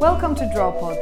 [0.00, 0.96] Welcome to Drawpod.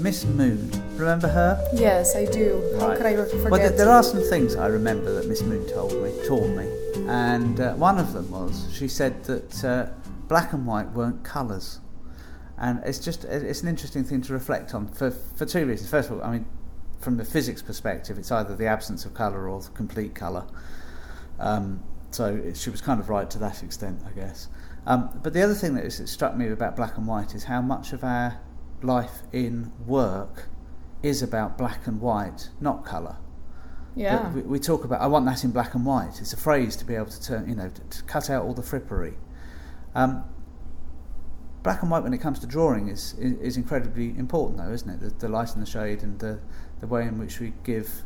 [0.00, 1.66] Miss Moon, remember her?
[1.72, 2.62] Yes, I do.
[2.78, 2.96] How Right.
[2.96, 3.50] could I forget?
[3.50, 6.68] Well, there, there are some things I remember that Miss Moon told me, taught me,
[7.08, 9.86] and uh, one of them was she said that uh,
[10.28, 11.80] black and white weren't colours,
[12.58, 15.90] and it's just it's an interesting thing to reflect on for for two reasons.
[15.90, 16.46] First of all, I mean,
[17.00, 20.44] from the physics perspective, it's either the absence of colour or the complete colour.
[21.38, 21.82] Um,
[22.14, 24.48] so it, she was kind of right to that extent, I guess.
[24.86, 27.44] Um, but the other thing that, is, that struck me about black and white is
[27.44, 28.38] how much of our
[28.82, 30.48] life in work
[31.02, 33.16] is about black and white, not colour.
[33.94, 34.32] yeah.
[34.32, 36.20] We, we talk about I want that in black and white.
[36.20, 38.54] It's a phrase to be able to turn, you know, to, to cut out all
[38.54, 39.14] the frippery.
[39.94, 40.24] Um,
[41.62, 44.90] black and white when it comes to drawing is is, is incredibly important, though, isn't
[44.90, 45.00] it?
[45.00, 46.40] The, the light and the shade and the
[46.80, 48.02] the way in which we give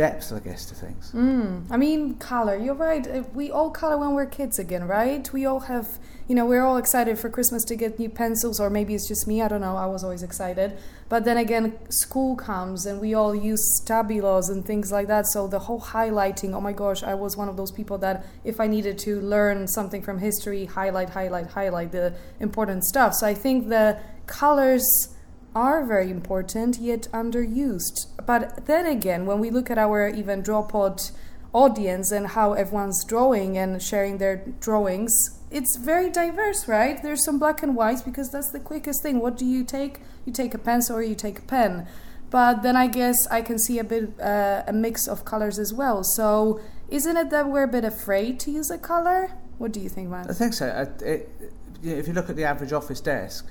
[0.00, 1.12] depth, I guess, to things.
[1.14, 2.00] Mm, I mean,
[2.32, 2.56] color.
[2.56, 3.06] You're right.
[3.06, 5.24] Uh, We all color when we're kids again, right?
[5.30, 5.86] We all have,
[6.28, 9.26] you know, we're all excited for Christmas to get new pencils, or maybe it's just
[9.30, 9.36] me.
[9.44, 9.76] I don't know.
[9.76, 10.68] I was always excited.
[11.12, 15.24] But then again, school comes and we all use stabilos and things like that.
[15.34, 18.56] So the whole highlighting, oh my gosh, I was one of those people that if
[18.64, 22.14] I needed to learn something from history, highlight, highlight, highlight the
[22.46, 23.10] important stuff.
[23.18, 24.86] So I think the colors
[25.54, 28.06] are very important yet underused.
[28.26, 31.12] But then again, when we look at our even Drawpod
[31.52, 35.12] audience and how everyone's drawing and sharing their drawings,
[35.50, 37.02] it's very diverse, right?
[37.02, 39.18] There's some black and whites because that's the quickest thing.
[39.18, 40.00] What do you take?
[40.24, 41.88] You take a pencil or you take a pen.
[42.30, 45.74] But then I guess I can see a bit uh, a mix of colors as
[45.74, 46.04] well.
[46.04, 49.32] So isn't it that we're a bit afraid to use a color?
[49.58, 50.26] What do you think, man?
[50.30, 50.68] I think so.
[50.68, 51.28] Uh, it,
[51.82, 53.46] if you look at the average office desk,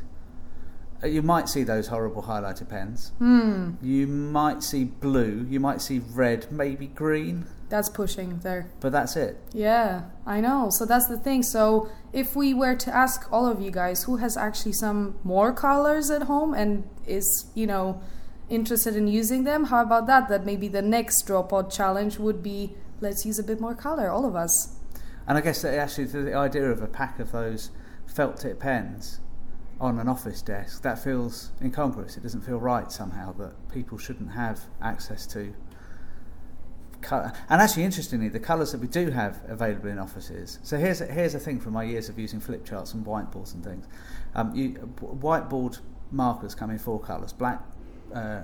[1.04, 3.12] you might see those horrible highlighter pens.
[3.20, 5.46] Hmm, You might see blue.
[5.50, 8.70] You might see red, maybe green, that's pushing there.
[8.80, 9.38] but that's it.
[9.54, 10.70] Yeah, I know.
[10.72, 11.44] So that's the thing.
[11.44, 15.54] So if we were to ask all of you guys who has actually some more
[15.54, 18.02] colors at home and is, you know,
[18.50, 20.28] interested in using them, how about that?
[20.30, 24.26] That maybe the next Drawpod challenge would be let's use a bit more color, all
[24.26, 24.76] of us.
[25.28, 27.70] And I guess that actually the idea of a pack of those
[28.08, 29.20] felt tip pens
[29.80, 32.18] on an office desk that feels incongruous.
[32.18, 35.54] It doesn't feel right somehow that people shouldn't have access to.
[37.02, 37.32] Colour.
[37.48, 40.60] And actually, interestingly, the colours that we do have available in offices.
[40.64, 43.54] So here's a, here's a thing from my years of using flip charts and whiteboards
[43.54, 43.88] and things.
[44.36, 45.80] Um, you, whiteboard
[46.12, 47.64] markers come in four colours: black,
[48.14, 48.42] uh,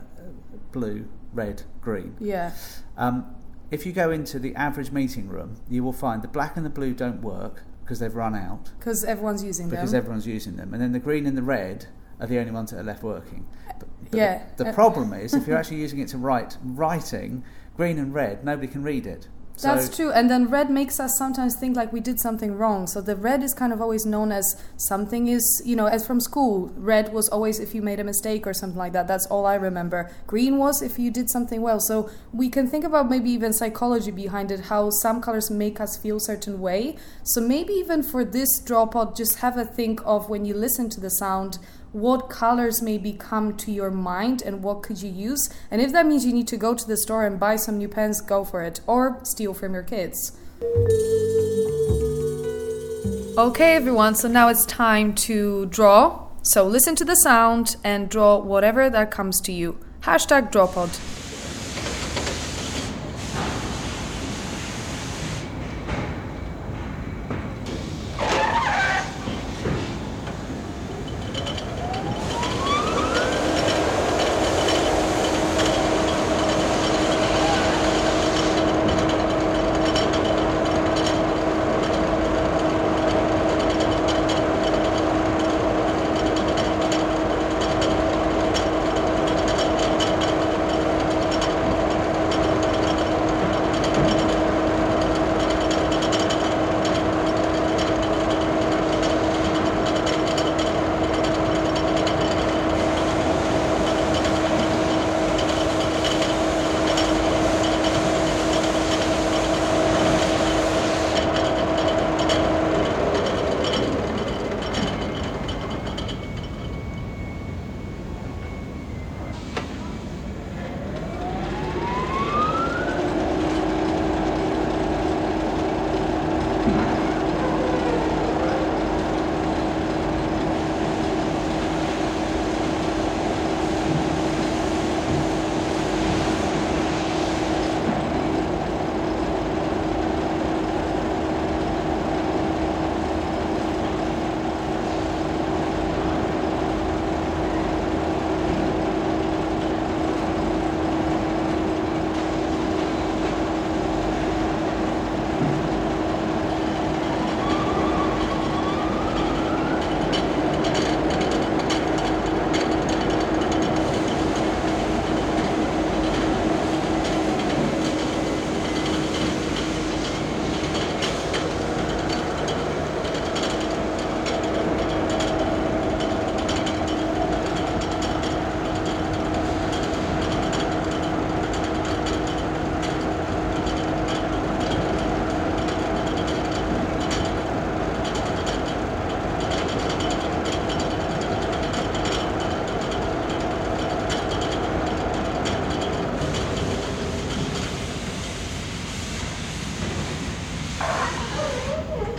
[0.72, 2.16] blue, red, green.
[2.18, 2.54] Yeah.
[2.96, 3.36] Um,
[3.72, 6.70] if you go into the average meeting room, you will find the black and the
[6.70, 10.00] blue don't work because they've run out Because everyone's using because them.
[10.00, 11.86] everyone's using them, and then the green and the red
[12.20, 13.46] are the only ones that are left working.
[13.80, 14.42] But, but Yeah.
[14.58, 17.44] The, the Uh, problem is if you're actually using it to write writing,
[17.78, 19.28] green and red, nobody can read it.
[19.58, 20.12] So That's true.
[20.12, 22.88] And then red makes us sometimes think like we did something wrong.
[22.88, 26.20] So the red is kind of always known as something is, you know, as from
[26.20, 26.72] school.
[26.76, 29.08] Red was always if you made a mistake or something like that.
[29.08, 30.12] That's all I remember.
[30.28, 31.80] Green was if you did something well.
[31.80, 35.96] So we can think about maybe even psychology behind it, how some colors make us
[35.96, 36.98] feel certain way.
[37.24, 40.90] So maybe even for this draw pod, just have a think of when you listen
[40.90, 41.60] to the sound,
[41.96, 45.50] what colors maybe come to your mind and what could you use.
[45.72, 47.88] And if that means you need to go to the store and buy some new
[47.88, 48.82] pens go for it.
[48.86, 50.38] Or steal from your kids.
[53.38, 56.28] Okay everyone so now it's time to draw.
[56.44, 59.78] So listen to the sound and draw whatever that comes to you.
[60.02, 61.25] Hashtag drawpod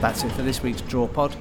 [0.07, 1.35] that's it for this week's DrawPod.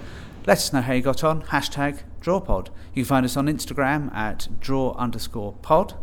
[0.47, 1.43] Let us know how you got on.
[1.43, 2.69] Hashtag DrawPod.
[2.95, 5.93] You can find us on Instagram at draw underscore pod,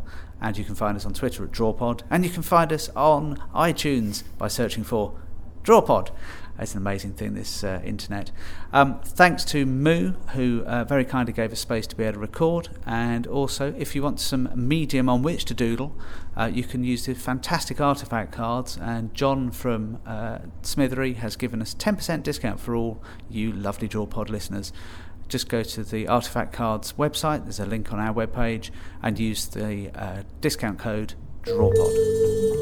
[0.41, 3.43] and you can find us on Twitter at DrawPod, and you can find us on
[3.53, 5.19] iTunes by searching for
[5.64, 6.11] DrawPod.
[6.59, 8.31] It's an amazing thing, this uh, internet.
[8.73, 12.19] Um, thanks to Moo, who uh, very kindly gave us space to be able to
[12.21, 12.69] record.
[12.87, 15.97] And also, if you want some medium on which to doodle,
[16.37, 18.79] uh, you can use the fantastic artefact cards.
[18.81, 24.29] And John from uh, Smithery has given us 10% discount for all you lovely DrawPod
[24.29, 24.73] listeners
[25.29, 27.45] just go to the Artefact Cards website.
[27.45, 28.71] There's a link on our webpage
[29.03, 31.15] and use the uh, discount code
[31.45, 32.62] DrawPod.